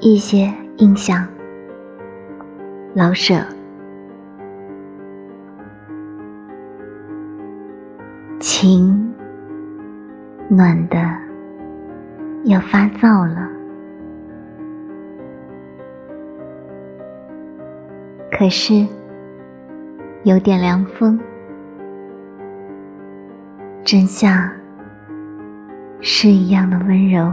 [0.00, 1.26] 一些印象。
[2.94, 3.34] 老舍。
[8.38, 9.14] 情
[10.48, 10.96] 暖的
[12.44, 13.50] 要发燥了，
[18.30, 18.86] 可是
[20.22, 21.18] 有点凉风，
[23.82, 24.50] 真像
[26.00, 27.32] 诗一样的温柔。